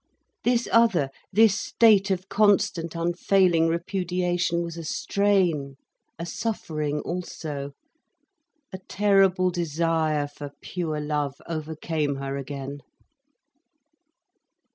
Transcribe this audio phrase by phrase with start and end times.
[0.43, 5.75] This other, this state of constant unfailing repudiation, was a strain,
[6.17, 7.73] a suffering also.
[8.73, 12.79] A terrible desire for pure love overcame her again.